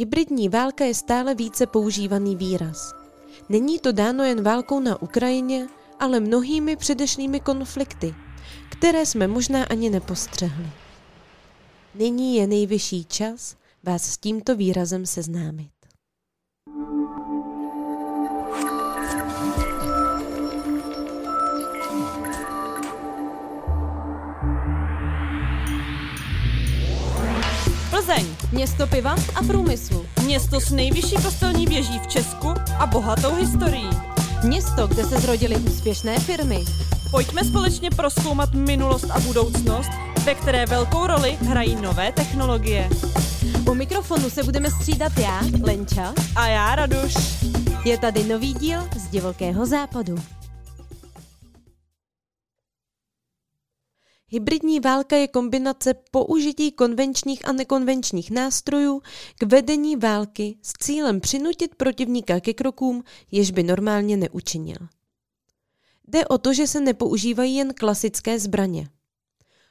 Hybridní 0.00 0.48
válka 0.48 0.84
je 0.84 0.94
stále 0.94 1.34
více 1.34 1.66
používaný 1.66 2.36
výraz. 2.36 2.94
Není 3.48 3.78
to 3.78 3.92
dáno 3.92 4.24
jen 4.24 4.42
válkou 4.42 4.80
na 4.80 5.02
Ukrajině, 5.02 5.68
ale 6.00 6.20
mnohými 6.20 6.76
předešlými 6.76 7.40
konflikty, 7.40 8.14
které 8.70 9.06
jsme 9.06 9.26
možná 9.26 9.64
ani 9.64 9.90
nepostřehli. 9.90 10.70
Nyní 11.94 12.36
je 12.36 12.46
nejvyšší 12.46 13.04
čas 13.04 13.56
vás 13.82 14.02
s 14.02 14.18
tímto 14.18 14.56
výrazem 14.56 15.06
seznámit. 15.06 15.70
Město 28.52 28.86
piva 28.86 29.16
a 29.34 29.42
průmyslu. 29.42 30.06
Město 30.24 30.60
s 30.60 30.70
nejvyšší 30.70 31.16
kostelní 31.16 31.66
věží 31.66 31.98
v 31.98 32.06
Česku 32.06 32.48
a 32.78 32.86
bohatou 32.86 33.34
historií. 33.34 33.90
Město, 34.44 34.86
kde 34.86 35.04
se 35.04 35.20
zrodily 35.20 35.56
úspěšné 35.56 36.18
firmy. 36.18 36.64
Pojďme 37.10 37.44
společně 37.44 37.90
proskoumat 37.90 38.54
minulost 38.54 39.10
a 39.10 39.20
budoucnost, 39.20 39.90
ve 40.24 40.34
které 40.34 40.66
velkou 40.66 41.06
roli 41.06 41.38
hrají 41.40 41.76
nové 41.76 42.12
technologie. 42.12 42.88
U 43.70 43.74
mikrofonu 43.74 44.30
se 44.30 44.42
budeme 44.42 44.70
střídat 44.70 45.12
já, 45.18 45.40
Lenča. 45.62 46.14
A 46.36 46.46
já, 46.46 46.74
Raduš. 46.74 47.14
Je 47.84 47.98
tady 47.98 48.24
nový 48.24 48.54
díl 48.54 48.80
z 48.96 49.08
Divokého 49.08 49.66
západu. 49.66 50.37
Hybridní 54.30 54.80
válka 54.80 55.16
je 55.16 55.28
kombinace 55.28 55.94
použití 56.10 56.72
konvenčních 56.72 57.48
a 57.48 57.52
nekonvenčních 57.52 58.30
nástrojů 58.30 59.02
k 59.38 59.42
vedení 59.42 59.96
války 59.96 60.58
s 60.62 60.72
cílem 60.72 61.20
přinutit 61.20 61.74
protivníka 61.74 62.40
ke 62.40 62.54
krokům, 62.54 63.04
jež 63.30 63.50
by 63.50 63.62
normálně 63.62 64.16
neučinil. 64.16 64.78
Jde 66.08 66.26
o 66.26 66.38
to, 66.38 66.54
že 66.54 66.66
se 66.66 66.80
nepoužívají 66.80 67.56
jen 67.56 67.74
klasické 67.74 68.38
zbraně. 68.38 68.88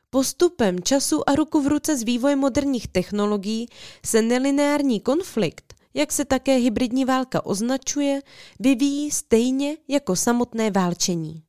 Postupem 0.10 0.84
času 0.84 1.30
a 1.30 1.36
ruku 1.36 1.62
v 1.62 1.68
ruce 1.68 1.98
s 1.98 2.04
vývojem 2.04 2.40
moderních 2.40 2.88
technologií 2.88 3.68
se 4.06 4.22
nelineární 4.22 5.00
konflikt, 5.00 5.74
jak 5.94 6.12
se 6.12 6.26
také 6.26 6.56
hybridní 6.56 7.06
válka 7.06 7.46
označuje, 7.46 8.22
vyvíjí 8.60 9.12
stejně 9.12 9.78
jako 9.88 10.16
samotné 10.16 10.72
válčení. 10.72 11.47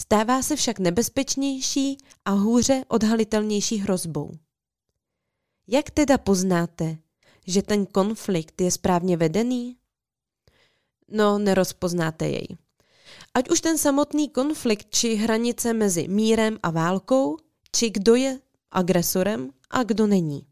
Stává 0.00 0.42
se 0.42 0.56
však 0.56 0.78
nebezpečnější 0.78 1.98
a 2.24 2.30
hůře 2.30 2.84
odhalitelnější 2.88 3.76
hrozbou. 3.76 4.32
Jak 5.68 5.90
teda 5.90 6.18
poznáte, 6.18 6.98
že 7.46 7.62
ten 7.62 7.86
konflikt 7.86 8.60
je 8.60 8.70
správně 8.70 9.16
vedený? 9.16 9.76
No, 11.08 11.38
nerozpoznáte 11.38 12.28
jej. 12.28 12.48
Ať 13.34 13.50
už 13.50 13.60
ten 13.60 13.78
samotný 13.78 14.28
konflikt 14.28 14.86
či 14.90 15.14
hranice 15.14 15.72
mezi 15.72 16.08
mírem 16.08 16.58
a 16.62 16.70
válkou, 16.70 17.36
či 17.76 17.90
kdo 17.90 18.14
je 18.14 18.40
agresorem 18.70 19.50
a 19.70 19.82
kdo 19.82 20.06
není. 20.06 20.46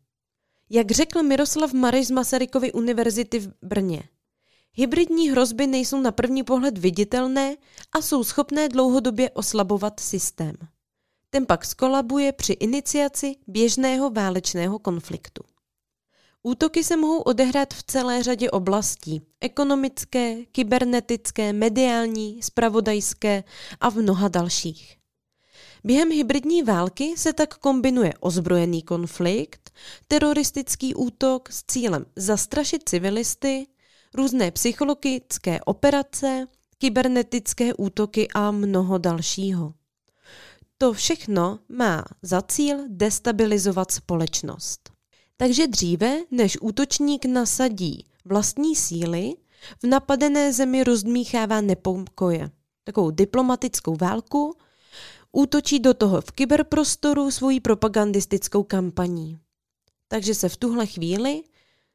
Jak 0.71 0.91
řekl 0.91 1.23
Miroslav 1.23 1.73
Mareš 1.73 2.07
z 2.07 2.11
Masarykovy 2.11 2.73
univerzity 2.73 3.39
v 3.41 3.53
Brně– 3.63 4.09
Hybridní 4.79 5.31
hrozby 5.31 5.67
nejsou 5.67 6.01
na 6.01 6.13
první 6.13 6.43
pohled 6.43 6.79
viditelné 6.79 7.57
a 7.93 8.03
jsou 8.03 8.25
schopné 8.25 8.69
dlouhodobě 8.69 9.31
oslabovat 9.31 10.01
systém. 10.01 10.55
Ten 11.31 11.47
pak 11.47 11.65
skolabuje 11.65 12.33
při 12.33 12.53
iniciaci 12.53 13.37
běžného 13.47 14.11
válečného 14.11 14.79
konfliktu. 14.79 15.43
Útoky 16.43 16.85
se 16.85 16.97
mohou 16.97 17.19
odehrát 17.19 17.75
v 17.75 17.83
celé 17.83 18.23
řadě 18.23 18.51
oblastí 18.51 19.23
ekonomické, 19.41 20.45
kybernetické, 20.45 21.53
mediální, 21.53 22.43
spravodajské 22.43 23.45
a 23.81 23.91
v 23.91 23.97
mnoha 23.97 24.29
dalších. 24.29 24.97
Během 25.85 26.11
hybridní 26.11 26.63
války 26.63 27.15
se 27.17 27.33
tak 27.33 27.55
kombinuje 27.55 28.13
ozbrojený 28.21 28.83
konflikt, 28.83 29.71
teroristický 30.09 30.95
útok 30.95 31.53
s 31.53 31.65
cílem 31.67 32.07
zastrašit 32.17 32.89
civilisty, 32.89 33.67
různé 34.17 34.51
psychologické 34.51 35.61
operace, 35.61 36.47
kybernetické 36.79 37.75
útoky 37.75 38.29
a 38.35 38.51
mnoho 38.51 38.99
dalšího. 38.99 39.75
To 40.79 40.93
všechno 40.93 41.59
má 41.69 42.05
za 42.23 42.43
cíl 42.43 42.77
destabilizovat 42.89 43.91
společnost. 43.91 44.91
Takže 45.37 45.67
dříve, 45.67 46.19
než 46.31 46.59
útočník 46.61 47.25
nasadí 47.25 48.07
vlastní 48.25 48.77
síly, 48.77 49.35
v 49.83 49.87
napadené 49.87 50.53
zemi 50.53 50.85
rozdmíchává 50.85 51.61
nepokoje. 51.61 52.51
Takovou 52.85 53.11
diplomatickou 53.11 53.97
válku, 53.97 54.57
útočí 55.33 55.81
do 55.81 55.95
toho 55.95 56.21
v 56.21 56.33
kyberprostoru 56.33 57.31
svojí 57.31 57.61
propagandistickou 57.61 58.63
kampaní. 58.63 59.39
Takže 60.09 60.35
se 60.35 60.49
v 60.49 60.57
tuhle 60.57 60.87
chvíli 60.87 61.43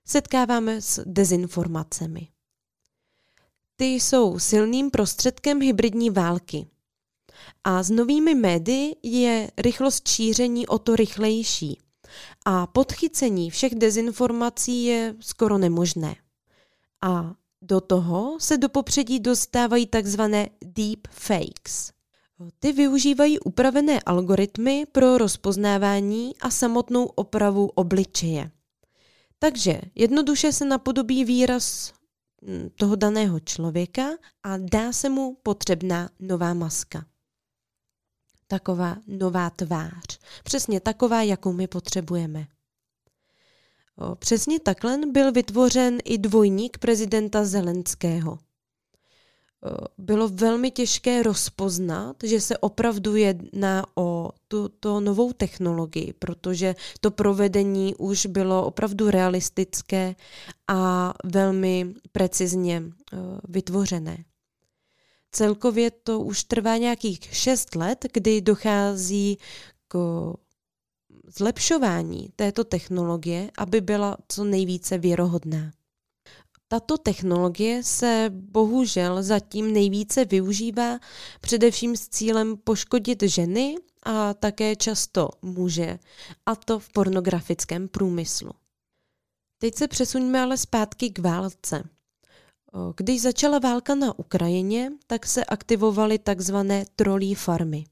setkáváme 0.05 0.81
s 0.81 1.03
dezinformacemi. 1.05 2.27
Ty 3.75 3.85
jsou 3.85 4.39
silným 4.39 4.91
prostředkem 4.91 5.61
hybridní 5.61 6.09
války. 6.09 6.67
A 7.63 7.83
s 7.83 7.89
novými 7.89 8.35
médii 8.35 8.95
je 9.03 9.51
rychlost 9.57 10.07
šíření 10.07 10.67
o 10.67 10.79
to 10.79 10.95
rychlejší. 10.95 11.79
A 12.45 12.67
podchycení 12.67 13.49
všech 13.49 13.75
dezinformací 13.75 14.83
je 14.83 15.15
skoro 15.19 15.57
nemožné. 15.57 16.15
A 17.01 17.33
do 17.61 17.81
toho 17.81 18.37
se 18.39 18.57
do 18.57 18.69
popředí 18.69 19.19
dostávají 19.19 19.87
takzvané 19.87 20.49
deep 20.65 21.07
fakes. 21.11 21.91
Ty 22.59 22.71
využívají 22.71 23.39
upravené 23.39 23.99
algoritmy 24.05 24.85
pro 24.91 25.17
rozpoznávání 25.17 26.33
a 26.41 26.49
samotnou 26.49 27.05
opravu 27.05 27.67
obličeje. 27.67 28.51
Takže 29.43 29.81
jednoduše 29.95 30.51
se 30.51 30.65
napodobí 30.65 31.25
výraz 31.25 31.93
hm, 32.41 32.69
toho 32.75 32.95
daného 32.95 33.39
člověka 33.39 34.09
a 34.43 34.57
dá 34.57 34.93
se 34.93 35.09
mu 35.09 35.37
potřebná 35.43 36.09
nová 36.19 36.53
maska. 36.53 37.05
Taková 38.47 38.97
nová 39.07 39.49
tvář. 39.49 40.19
Přesně 40.43 40.79
taková, 40.79 41.21
jakou 41.21 41.53
my 41.53 41.67
potřebujeme. 41.67 42.47
Přesně 44.19 44.59
takhle 44.59 44.97
byl 45.11 45.31
vytvořen 45.31 45.97
i 46.05 46.17
dvojník 46.17 46.77
prezidenta 46.77 47.45
Zelenského– 47.45 48.39
bylo 49.97 50.27
velmi 50.27 50.71
těžké 50.71 51.23
rozpoznat, 51.23 52.15
že 52.23 52.41
se 52.41 52.57
opravdu 52.57 53.15
jedná 53.15 53.85
o 53.95 54.31
tuto 54.47 54.99
novou 54.99 55.33
technologii, 55.33 56.13
protože 56.19 56.75
to 56.99 57.11
provedení 57.11 57.95
už 57.95 58.25
bylo 58.25 58.65
opravdu 58.65 59.09
realistické 59.11 60.15
a 60.67 61.13
velmi 61.23 61.93
precizně 62.11 62.83
eh, 62.83 63.17
vytvořené. 63.47 64.25
Celkově 65.31 65.91
to 65.91 66.19
už 66.19 66.43
trvá 66.43 66.77
nějakých 66.77 67.19
šest 67.31 67.75
let, 67.75 68.05
kdy 68.13 68.41
dochází 68.41 69.37
k 69.87 69.97
zlepšování 71.37 72.29
této 72.35 72.63
technologie, 72.63 73.51
aby 73.57 73.81
byla 73.81 74.17
co 74.27 74.43
nejvíce 74.43 74.97
věrohodná. 74.97 75.71
Tato 76.71 76.97
technologie 76.97 77.83
se 77.83 78.25
bohužel 78.29 79.23
zatím 79.23 79.73
nejvíce 79.73 80.25
využívá 80.25 80.99
především 81.41 81.95
s 81.95 82.09
cílem 82.09 82.57
poškodit 82.57 83.23
ženy 83.23 83.75
a 84.03 84.33
také 84.33 84.75
často 84.75 85.29
muže, 85.41 85.99
a 86.45 86.55
to 86.55 86.79
v 86.79 86.89
pornografickém 86.89 87.87
průmyslu. 87.87 88.51
Teď 89.57 89.75
se 89.75 89.87
přesuňme 89.87 90.41
ale 90.41 90.57
zpátky 90.57 91.09
k 91.09 91.19
válce. 91.19 91.83
Když 92.95 93.21
začala 93.21 93.59
válka 93.59 93.95
na 93.95 94.19
Ukrajině, 94.19 94.91
tak 95.07 95.25
se 95.25 95.45
aktivovaly 95.45 96.19
takzvané 96.19 96.85
trolí 96.95 97.35
farmy. 97.35 97.85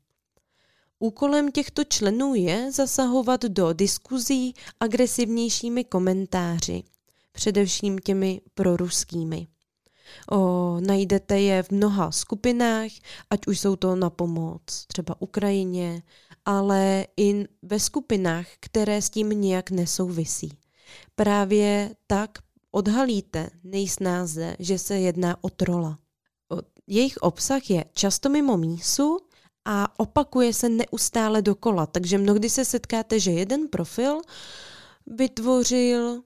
Úkolem 0.99 1.51
těchto 1.51 1.83
členů 1.83 2.35
je 2.35 2.71
zasahovat 2.71 3.41
do 3.41 3.73
diskuzí 3.73 4.53
agresivnějšími 4.79 5.83
komentáři 5.83 6.83
především 7.31 7.99
těmi 7.99 8.41
proruskými. 8.53 9.47
O, 10.31 10.77
najdete 10.79 11.41
je 11.41 11.63
v 11.63 11.71
mnoha 11.71 12.11
skupinách, 12.11 12.91
ať 13.29 13.47
už 13.47 13.59
jsou 13.59 13.75
to 13.75 13.95
na 13.95 14.09
pomoc 14.09 14.85
třeba 14.87 15.21
Ukrajině, 15.21 16.03
ale 16.45 17.05
i 17.17 17.45
ve 17.61 17.79
skupinách, 17.79 18.47
které 18.59 19.01
s 19.01 19.09
tím 19.09 19.29
nějak 19.29 19.71
nesouvisí. 19.71 20.57
Právě 21.15 21.95
tak 22.07 22.39
odhalíte 22.71 23.49
nejsnáze, 23.63 24.55
že 24.59 24.79
se 24.79 24.99
jedná 24.99 25.43
o 25.43 25.49
trola. 25.49 25.97
Jejich 26.87 27.17
obsah 27.17 27.69
je 27.69 27.85
často 27.93 28.29
mimo 28.29 28.57
mísu 28.57 29.19
a 29.65 29.99
opakuje 29.99 30.53
se 30.53 30.69
neustále 30.69 31.41
dokola, 31.41 31.85
takže 31.85 32.17
mnohdy 32.17 32.49
se 32.49 32.65
setkáte, 32.65 33.19
že 33.19 33.31
jeden 33.31 33.67
profil 33.67 34.21
vytvořil 35.07 36.23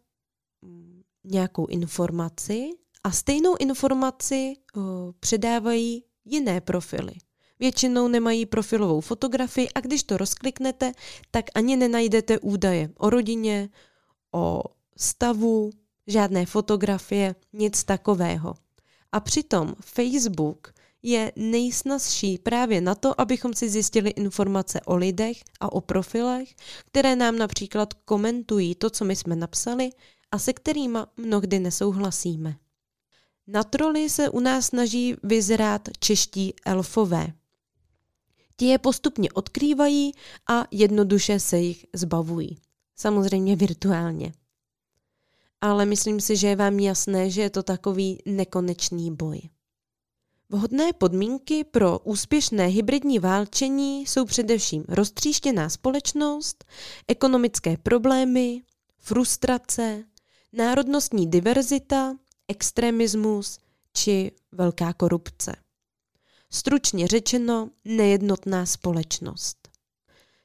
nějakou 1.23 1.65
informaci 1.65 2.69
a 3.03 3.11
stejnou 3.11 3.55
informaci 3.59 4.53
o, 4.77 5.13
předávají 5.19 6.03
jiné 6.25 6.61
profily. 6.61 7.13
Většinou 7.59 8.07
nemají 8.07 8.45
profilovou 8.45 9.01
fotografii 9.01 9.69
a 9.75 9.79
když 9.79 10.03
to 10.03 10.17
rozkliknete, 10.17 10.91
tak 11.31 11.45
ani 11.55 11.75
nenajdete 11.75 12.39
údaje 12.39 12.89
o 12.97 13.09
rodině, 13.09 13.69
o 14.31 14.63
stavu, 14.97 15.69
žádné 16.07 16.45
fotografie, 16.45 17.35
nic 17.53 17.83
takového. 17.83 18.55
A 19.11 19.19
přitom 19.19 19.75
Facebook 19.81 20.73
je 21.03 21.31
nejsnazší 21.35 22.37
právě 22.37 22.81
na 22.81 22.95
to, 22.95 23.21
abychom 23.21 23.53
si 23.53 23.69
zjistili 23.69 24.09
informace 24.09 24.81
o 24.85 24.95
lidech 24.95 25.37
a 25.59 25.71
o 25.71 25.81
profilech, 25.81 26.55
které 26.85 27.15
nám 27.15 27.37
například 27.37 27.93
komentují 27.93 28.75
to, 28.75 28.89
co 28.89 29.05
my 29.05 29.15
jsme 29.15 29.35
napsali 29.35 29.89
a 30.33 30.39
se 30.39 30.53
kterými 30.53 30.99
mnohdy 31.17 31.59
nesouhlasíme. 31.59 32.55
Na 33.47 33.63
troly 33.63 34.09
se 34.09 34.29
u 34.29 34.39
nás 34.39 34.65
snaží 34.65 35.15
vyzrát 35.23 35.89
čeští 35.99 36.53
elfové. 36.65 37.33
Ti 38.57 38.65
je 38.65 38.77
postupně 38.77 39.31
odkrývají 39.31 40.11
a 40.49 40.65
jednoduše 40.71 41.39
se 41.39 41.57
jich 41.57 41.85
zbavují. 41.93 42.57
Samozřejmě 42.95 43.55
virtuálně. 43.55 44.33
Ale 45.61 45.85
myslím 45.85 46.21
si, 46.21 46.37
že 46.37 46.47
je 46.47 46.55
vám 46.55 46.79
jasné, 46.79 47.29
že 47.29 47.41
je 47.41 47.49
to 47.49 47.63
takový 47.63 48.19
nekonečný 48.25 49.15
boj. 49.15 49.41
Vhodné 50.49 50.93
podmínky 50.93 51.63
pro 51.63 51.99
úspěšné 51.99 52.65
hybridní 52.65 53.19
válčení 53.19 54.01
jsou 54.01 54.25
především 54.25 54.85
roztříštěná 54.87 55.69
společnost, 55.69 56.65
ekonomické 57.07 57.77
problémy, 57.77 58.61
frustrace, 58.99 60.03
národnostní 60.53 61.27
diverzita, 61.27 62.15
extremismus 62.47 63.59
či 63.93 64.31
velká 64.51 64.93
korupce. 64.93 65.55
Stručně 66.49 67.07
řečeno, 67.07 67.69
nejednotná 67.85 68.65
společnost. 68.65 69.69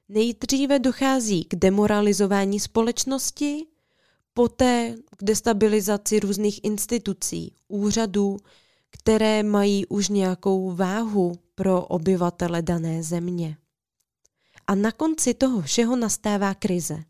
Nejdříve 0.09 0.79
dochází 0.79 1.45
k 1.45 1.55
demoralizování 1.55 2.61
společnosti, 2.61 3.67
poté 4.35 4.97
k 5.17 5.25
destabilizaci 5.25 6.21
různých 6.21 6.65
institucí, 6.65 7.55
úřadů, 7.69 8.37
které 8.91 9.43
mají 9.43 9.87
už 9.87 10.09
nějakou 10.09 10.75
váhu 10.75 11.33
pro 11.55 11.87
obyvatele 11.87 12.63
dané 12.63 13.03
země. 13.03 13.57
A 14.67 14.75
na 14.75 14.93
konci 14.93 15.35
toho 15.35 15.63
všeho 15.63 15.97
nastává 15.97 16.55
krize. 16.55 17.05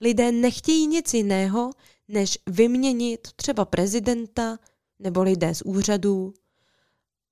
Lidé 0.00 0.32
nechtějí 0.32 0.86
nic 0.86 1.14
jiného, 1.14 1.70
než 2.12 2.38
vyměnit 2.46 3.28
třeba 3.36 3.64
prezidenta 3.64 4.58
nebo 4.98 5.22
lidé 5.22 5.54
z 5.54 5.62
úřadů, 5.62 6.34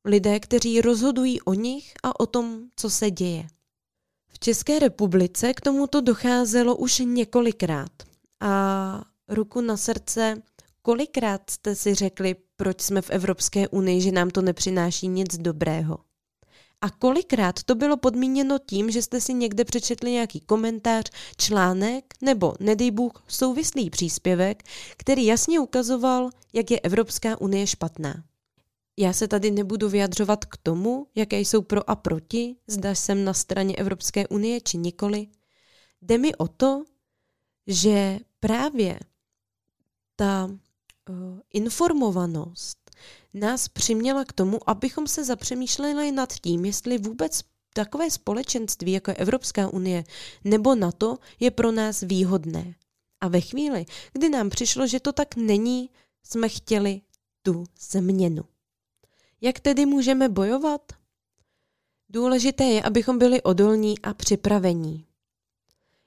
lidé, 0.04 0.40
kteří 0.40 0.80
rozhodují 0.80 1.40
o 1.40 1.54
nich 1.54 1.92
a 2.02 2.20
o 2.20 2.26
tom, 2.26 2.60
co 2.76 2.90
se 2.90 3.10
děje. 3.10 3.46
V 4.28 4.38
České 4.38 4.78
republice 4.78 5.54
k 5.54 5.60
tomuto 5.60 6.00
docházelo 6.00 6.76
už 6.76 6.98
několikrát 6.98 7.92
a 8.40 9.04
ruku 9.28 9.60
na 9.60 9.76
srdce, 9.76 10.42
kolikrát 10.82 11.50
jste 11.50 11.74
si 11.74 11.94
řekli, 11.94 12.36
proč 12.56 12.80
jsme 12.80 13.02
v 13.02 13.10
Evropské 13.10 13.68
unii, 13.68 14.00
že 14.00 14.12
nám 14.12 14.30
to 14.30 14.42
nepřináší 14.42 15.08
nic 15.08 15.38
dobrého. 15.38 15.98
A 16.82 16.90
kolikrát 16.90 17.62
to 17.62 17.74
bylo 17.74 17.96
podmíněno 17.96 18.58
tím, 18.66 18.90
že 18.90 19.02
jste 19.02 19.20
si 19.20 19.34
někde 19.34 19.64
přečetli 19.64 20.10
nějaký 20.10 20.40
komentář, 20.40 21.10
článek 21.36 22.04
nebo, 22.20 22.54
nedej 22.60 22.90
Bůh, 22.90 23.24
souvislý 23.28 23.90
příspěvek, 23.90 24.62
který 24.96 25.26
jasně 25.26 25.60
ukazoval, 25.60 26.30
jak 26.52 26.70
je 26.70 26.80
Evropská 26.80 27.40
unie 27.40 27.66
špatná. 27.66 28.24
Já 28.96 29.12
se 29.12 29.28
tady 29.28 29.50
nebudu 29.50 29.88
vyjadřovat 29.88 30.44
k 30.44 30.56
tomu, 30.56 31.06
jaké 31.14 31.40
jsou 31.40 31.62
pro 31.62 31.90
a 31.90 31.96
proti, 31.96 32.56
zda 32.66 32.94
jsem 32.94 33.24
na 33.24 33.34
straně 33.34 33.76
Evropské 33.76 34.28
unie 34.28 34.60
či 34.60 34.78
nikoli. 34.78 35.26
Jde 36.02 36.18
mi 36.18 36.34
o 36.34 36.48
to, 36.48 36.84
že 37.66 38.18
právě 38.40 39.00
ta 40.16 40.44
uh, 40.44 41.38
informovanost 41.52 42.79
nás 43.34 43.68
přiměla 43.68 44.24
k 44.24 44.32
tomu, 44.32 44.70
abychom 44.70 45.06
se 45.06 45.24
zapřemýšleli 45.24 46.12
nad 46.12 46.32
tím, 46.32 46.64
jestli 46.64 46.98
vůbec 46.98 47.40
takové 47.72 48.10
společenství, 48.10 48.92
jako 48.92 49.10
je 49.10 49.14
Evropská 49.14 49.68
unie 49.68 50.04
nebo 50.44 50.74
NATO, 50.74 51.18
je 51.40 51.50
pro 51.50 51.72
nás 51.72 52.00
výhodné. 52.00 52.74
A 53.20 53.28
ve 53.28 53.40
chvíli, 53.40 53.86
kdy 54.12 54.28
nám 54.28 54.50
přišlo, 54.50 54.86
že 54.86 55.00
to 55.00 55.12
tak 55.12 55.36
není, 55.36 55.90
jsme 56.22 56.48
chtěli 56.48 57.00
tu 57.42 57.64
změnu. 57.80 58.42
Jak 59.40 59.60
tedy 59.60 59.86
můžeme 59.86 60.28
bojovat? 60.28 60.92
Důležité 62.08 62.64
je, 62.64 62.82
abychom 62.82 63.18
byli 63.18 63.42
odolní 63.42 63.98
a 63.98 64.14
připravení. 64.14 65.06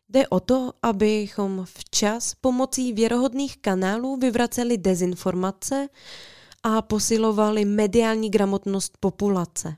Jde 0.09 0.27
o 0.27 0.39
to, 0.39 0.73
abychom 0.81 1.65
včas 1.65 2.35
pomocí 2.35 2.93
věrohodných 2.93 3.57
kanálů 3.57 4.17
vyvraceli 4.17 4.77
dezinformace 4.77 5.89
a 6.63 6.81
posilovali 6.81 7.65
mediální 7.65 8.29
gramotnost 8.29 8.97
populace. 8.99 9.75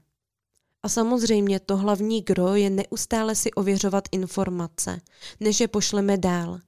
A 0.84 0.90
samozřejmě 0.90 1.60
to 1.60 1.78
hlavní 1.78 2.22
gro 2.22 2.56
je 2.56 2.70
neustále 2.70 3.36
si 3.36 3.52
ověřovat 3.52 4.04
informace, 4.12 5.02
než 5.40 5.60
je 5.60 5.68
pošleme 5.68 6.18
dál. 6.18 6.60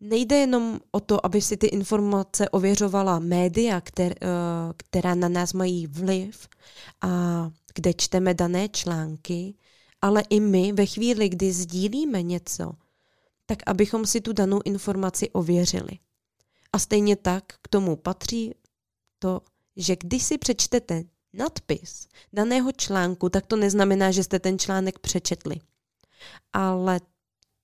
Nejde 0.00 0.36
jenom 0.36 0.80
o 0.90 1.00
to, 1.00 1.26
aby 1.26 1.40
si 1.40 1.56
ty 1.56 1.66
informace 1.66 2.48
ověřovala 2.48 3.18
média, 3.18 3.80
kter, 3.80 4.12
eh, 4.12 4.26
která 4.76 5.14
na 5.14 5.28
nás 5.28 5.52
mají 5.52 5.86
vliv 5.86 6.48
a 7.00 7.08
kde 7.74 7.94
čteme 7.94 8.34
dané 8.34 8.68
články, 8.68 9.54
ale 10.02 10.22
i 10.30 10.40
my 10.40 10.72
ve 10.72 10.86
chvíli, 10.86 11.28
kdy 11.28 11.52
sdílíme 11.52 12.22
něco, 12.22 12.72
tak 13.46 13.58
abychom 13.66 14.06
si 14.06 14.20
tu 14.20 14.32
danou 14.32 14.60
informaci 14.64 15.30
ověřili. 15.30 15.98
A 16.72 16.78
stejně 16.78 17.16
tak 17.16 17.44
k 17.62 17.68
tomu 17.68 17.96
patří 17.96 18.54
to, 19.18 19.40
že 19.76 19.96
když 19.96 20.22
si 20.22 20.38
přečtete 20.38 21.04
nadpis 21.32 22.08
daného 22.32 22.72
článku, 22.72 23.28
tak 23.28 23.46
to 23.46 23.56
neznamená, 23.56 24.10
že 24.10 24.24
jste 24.24 24.38
ten 24.38 24.58
článek 24.58 24.98
přečetli. 24.98 25.56
Ale 26.52 27.00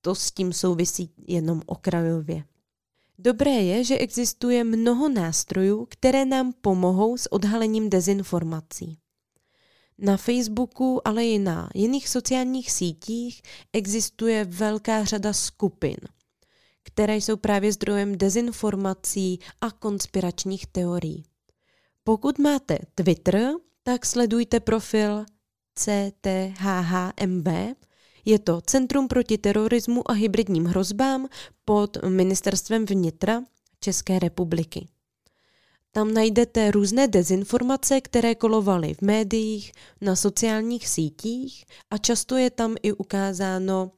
to 0.00 0.14
s 0.14 0.30
tím 0.30 0.52
souvisí 0.52 1.10
jenom 1.26 1.62
okrajově. 1.66 2.44
Dobré 3.18 3.50
je, 3.50 3.84
že 3.84 3.98
existuje 3.98 4.64
mnoho 4.64 5.08
nástrojů, 5.08 5.86
které 5.90 6.24
nám 6.24 6.52
pomohou 6.52 7.16
s 7.16 7.32
odhalením 7.32 7.90
dezinformací. 7.90 8.98
Na 9.98 10.16
Facebooku, 10.16 11.08
ale 11.08 11.24
i 11.26 11.38
na 11.38 11.70
jiných 11.74 12.08
sociálních 12.08 12.72
sítích 12.72 13.42
existuje 13.72 14.44
velká 14.44 15.04
řada 15.04 15.32
skupin, 15.32 15.96
které 16.82 17.16
jsou 17.16 17.36
právě 17.36 17.72
zdrojem 17.72 18.18
dezinformací 18.18 19.38
a 19.60 19.70
konspiračních 19.70 20.66
teorií. 20.66 21.24
Pokud 22.04 22.38
máte 22.38 22.78
Twitter, 22.94 23.52
tak 23.82 24.06
sledujte 24.06 24.60
profil 24.60 25.24
CTHHMB, 25.74 27.48
je 28.24 28.38
to 28.38 28.60
Centrum 28.60 29.08
proti 29.08 29.38
terorismu 29.38 30.10
a 30.10 30.12
hybridním 30.12 30.64
hrozbám 30.64 31.28
pod 31.64 31.96
Ministerstvem 32.08 32.86
vnitra 32.86 33.42
České 33.80 34.18
republiky. 34.18 34.88
Tam 35.92 36.14
najdete 36.14 36.70
různé 36.70 37.08
dezinformace, 37.08 38.00
které 38.00 38.34
kolovaly 38.34 38.94
v 38.94 39.02
médiích, 39.02 39.72
na 40.00 40.16
sociálních 40.16 40.88
sítích 40.88 41.64
a 41.90 41.98
často 41.98 42.36
je 42.36 42.50
tam 42.50 42.74
i 42.82 42.92
ukázáno, 42.92 43.92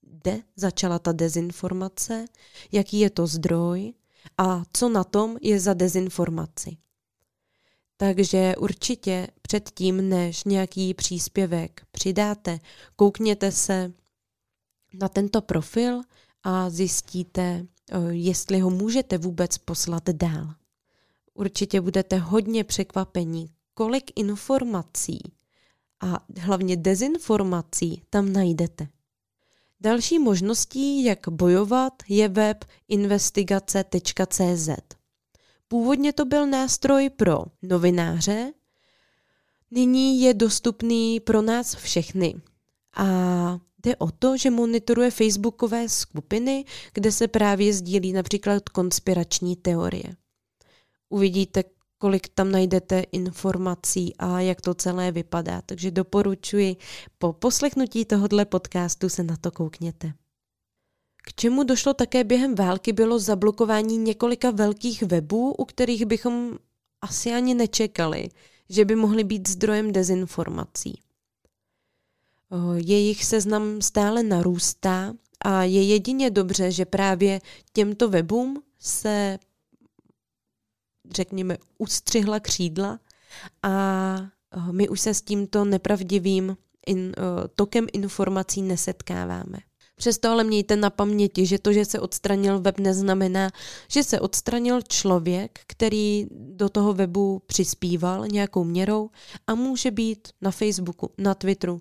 kde 0.00 0.42
začala 0.56 0.98
ta 0.98 1.12
dezinformace, 1.12 2.24
jaký 2.72 3.00
je 3.00 3.10
to 3.10 3.26
zdroj 3.26 3.92
a 4.38 4.62
co 4.72 4.88
na 4.88 5.04
tom 5.04 5.36
je 5.42 5.60
za 5.60 5.74
dezinformaci. 5.74 6.76
Takže 7.96 8.54
určitě 8.58 9.28
předtím, 9.42 10.08
než 10.08 10.44
nějaký 10.44 10.94
příspěvek 10.94 11.86
přidáte, 11.90 12.58
koukněte 12.96 13.52
se 13.52 13.92
na 14.94 15.08
tento 15.08 15.42
profil 15.42 16.00
a 16.42 16.70
zjistíte, 16.70 17.66
jestli 18.10 18.60
ho 18.60 18.70
můžete 18.70 19.18
vůbec 19.18 19.58
poslat 19.58 20.10
dál. 20.10 20.54
Určitě 21.34 21.80
budete 21.80 22.18
hodně 22.18 22.64
překvapení, 22.64 23.50
kolik 23.74 24.04
informací 24.16 25.18
a 26.00 26.24
hlavně 26.40 26.76
dezinformací 26.76 28.02
tam 28.10 28.32
najdete. 28.32 28.88
Další 29.84 30.18
možností, 30.18 31.04
jak 31.04 31.28
bojovat, 31.28 31.92
je 32.08 32.28
web 32.28 32.64
investigace.cz. 32.88 34.68
Původně 35.68 36.12
to 36.12 36.24
byl 36.24 36.46
nástroj 36.46 37.10
pro 37.10 37.44
novináře, 37.62 38.52
nyní 39.70 40.20
je 40.20 40.34
dostupný 40.34 41.20
pro 41.20 41.42
nás 41.42 41.74
všechny. 41.74 42.34
A 42.96 43.58
Jde 43.84 43.96
o 43.96 44.10
to, 44.10 44.36
že 44.36 44.50
monitoruje 44.50 45.10
facebookové 45.10 45.88
skupiny, 45.88 46.64
kde 46.92 47.12
se 47.12 47.28
právě 47.28 47.72
sdílí 47.72 48.12
například 48.12 48.68
konspirační 48.68 49.56
teorie. 49.56 50.04
Uvidíte, 51.08 51.64
kolik 51.98 52.28
tam 52.28 52.52
najdete 52.52 53.00
informací 53.00 54.16
a 54.18 54.40
jak 54.40 54.60
to 54.60 54.74
celé 54.74 55.12
vypadá. 55.12 55.62
Takže 55.66 55.90
doporučuji 55.90 56.76
po 57.18 57.32
poslechnutí 57.32 58.04
tohohle 58.04 58.44
podcastu 58.44 59.08
se 59.08 59.22
na 59.22 59.36
to 59.36 59.50
koukněte. 59.50 60.12
K 61.26 61.34
čemu 61.34 61.64
došlo 61.64 61.94
také 61.94 62.24
během 62.24 62.54
války 62.54 62.92
bylo 62.92 63.18
zablokování 63.18 63.98
několika 63.98 64.50
velkých 64.50 65.02
webů, 65.02 65.52
u 65.52 65.64
kterých 65.64 66.06
bychom 66.06 66.58
asi 67.00 67.32
ani 67.32 67.54
nečekali, 67.54 68.28
že 68.68 68.84
by 68.84 68.96
mohly 68.96 69.24
být 69.24 69.48
zdrojem 69.48 69.92
dezinformací. 69.92 71.00
Jejich 72.74 73.24
seznam 73.24 73.82
stále 73.82 74.22
narůstá 74.22 75.14
a 75.40 75.62
je 75.62 75.82
jedině 75.82 76.30
dobře, 76.30 76.70
že 76.70 76.84
právě 76.84 77.40
těmto 77.72 78.08
webům 78.08 78.62
se, 78.78 79.38
řekněme, 81.10 81.58
ustřihla 81.78 82.40
křídla 82.40 83.00
a 83.62 84.16
my 84.70 84.88
už 84.88 85.00
se 85.00 85.14
s 85.14 85.22
tímto 85.22 85.64
nepravdivým 85.64 86.56
in, 86.86 87.14
tokem 87.54 87.86
informací 87.92 88.62
nesetkáváme. 88.62 89.58
Přesto 89.96 90.30
ale 90.30 90.44
mějte 90.44 90.76
na 90.76 90.90
paměti, 90.90 91.46
že 91.46 91.58
to, 91.58 91.72
že 91.72 91.84
se 91.84 92.00
odstranil 92.00 92.60
web, 92.60 92.78
neznamená, 92.78 93.50
že 93.88 94.04
se 94.04 94.20
odstranil 94.20 94.82
člověk, 94.82 95.60
který 95.66 96.26
do 96.30 96.68
toho 96.68 96.92
webu 96.92 97.42
přispíval 97.46 98.28
nějakou 98.28 98.64
měrou 98.64 99.10
a 99.46 99.54
může 99.54 99.90
být 99.90 100.28
na 100.40 100.50
Facebooku, 100.50 101.10
na 101.18 101.34
Twitteru, 101.34 101.80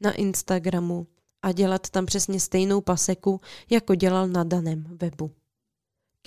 na 0.00 0.12
Instagramu 0.12 1.06
a 1.42 1.52
dělat 1.52 1.90
tam 1.90 2.06
přesně 2.06 2.40
stejnou 2.40 2.80
paseku, 2.80 3.40
jako 3.70 3.94
dělal 3.94 4.28
na 4.28 4.44
daném 4.44 4.84
webu. 5.00 5.30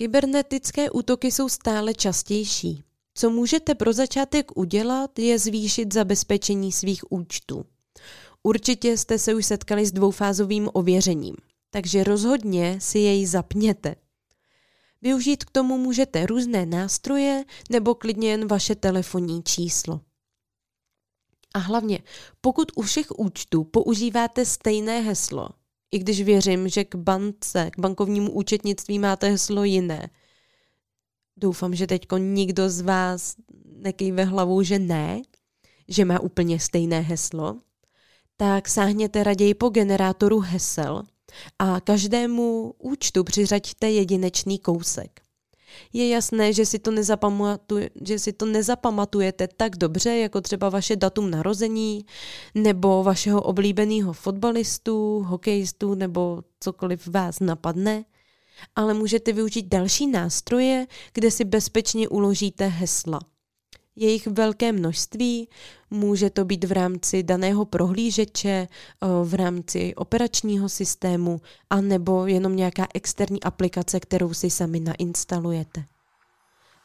Kybernetické 0.00 0.90
útoky 0.90 1.32
jsou 1.32 1.48
stále 1.48 1.94
častější. 1.94 2.84
Co 3.14 3.30
můžete 3.30 3.74
pro 3.74 3.92
začátek 3.92 4.56
udělat, 4.58 5.18
je 5.18 5.38
zvýšit 5.38 5.94
zabezpečení 5.94 6.72
svých 6.72 7.12
účtů. 7.12 7.64
Určitě 8.42 8.98
jste 8.98 9.18
se 9.18 9.34
už 9.34 9.46
setkali 9.46 9.86
s 9.86 9.92
dvoufázovým 9.92 10.68
ověřením, 10.72 11.34
takže 11.70 12.04
rozhodně 12.04 12.78
si 12.80 12.98
jej 12.98 13.26
zapněte. 13.26 13.94
Využít 15.02 15.44
k 15.44 15.50
tomu 15.50 15.78
můžete 15.78 16.26
různé 16.26 16.66
nástroje 16.66 17.44
nebo 17.70 17.94
klidně 17.94 18.30
jen 18.30 18.48
vaše 18.48 18.74
telefonní 18.74 19.42
číslo. 19.42 20.00
A 21.54 21.58
hlavně, 21.58 21.98
pokud 22.40 22.72
u 22.76 22.82
všech 22.82 23.18
účtů 23.18 23.64
používáte 23.64 24.44
stejné 24.44 25.00
heslo, 25.00 25.48
i 25.92 25.98
když 25.98 26.22
věřím, 26.22 26.68
že 26.68 26.84
k 26.84 26.94
bance, 26.94 27.70
k 27.70 27.78
bankovnímu 27.78 28.32
účetnictví 28.32 28.98
máte 28.98 29.28
heslo 29.28 29.64
jiné, 29.64 30.10
doufám, 31.36 31.74
že 31.74 31.86
teďko 31.86 32.18
nikdo 32.18 32.70
z 32.70 32.80
vás 32.80 33.36
nekejve 33.76 34.24
hlavou, 34.24 34.62
že 34.62 34.78
ne, 34.78 35.22
že 35.88 36.04
má 36.04 36.20
úplně 36.20 36.60
stejné 36.60 37.00
heslo, 37.00 37.60
tak 38.36 38.68
sáhněte 38.68 39.24
raději 39.24 39.54
po 39.54 39.68
generátoru 39.68 40.40
hesel 40.40 41.02
a 41.58 41.80
každému 41.80 42.74
účtu 42.78 43.24
přiřaďte 43.24 43.90
jedinečný 43.90 44.58
kousek. 44.58 45.20
Je 45.92 46.08
jasné, 46.08 46.52
že 46.52 46.66
si, 46.66 46.78
to 46.78 46.90
že 48.04 48.18
si 48.18 48.32
to 48.32 48.46
nezapamatujete 48.46 49.48
tak 49.56 49.76
dobře, 49.76 50.16
jako 50.16 50.40
třeba 50.40 50.68
vaše 50.68 50.96
datum 50.96 51.30
narození, 51.30 52.04
nebo 52.54 53.02
vašeho 53.02 53.42
oblíbeného 53.42 54.12
fotbalistu, 54.12 55.22
hokejistu, 55.26 55.94
nebo 55.94 56.42
cokoliv 56.60 57.06
vás 57.06 57.40
napadne, 57.40 58.04
ale 58.76 58.94
můžete 58.94 59.32
využít 59.32 59.66
další 59.68 60.06
nástroje, 60.06 60.86
kde 61.12 61.30
si 61.30 61.44
bezpečně 61.44 62.08
uložíte 62.08 62.66
hesla. 62.66 63.20
Je 64.02 64.10
jich 64.10 64.26
velké 64.26 64.72
množství, 64.72 65.48
může 65.90 66.30
to 66.30 66.44
být 66.44 66.64
v 66.64 66.72
rámci 66.72 67.22
daného 67.22 67.64
prohlížeče, 67.64 68.68
v 69.24 69.34
rámci 69.34 69.94
operačního 69.94 70.68
systému, 70.68 71.40
anebo 71.70 72.26
jenom 72.26 72.56
nějaká 72.56 72.86
externí 72.94 73.42
aplikace, 73.42 74.00
kterou 74.00 74.34
si 74.34 74.50
sami 74.50 74.80
nainstalujete. 74.80 75.84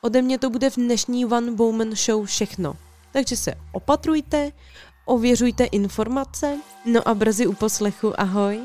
Ode 0.01 0.21
mě 0.21 0.37
to 0.37 0.49
bude 0.49 0.69
v 0.69 0.75
dnešní 0.75 1.25
One 1.25 1.51
Woman 1.51 1.95
Show 1.95 2.25
všechno. 2.25 2.77
Takže 3.13 3.37
se 3.37 3.53
opatrujte, 3.71 4.51
ověřujte 5.05 5.63
informace, 5.63 6.59
no 6.85 7.07
a 7.07 7.13
brzy 7.13 7.47
u 7.47 7.53
poslechu 7.53 8.19
ahoj. 8.19 8.59